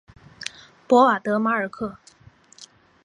[0.87, 1.95] 博瓦德马尔克。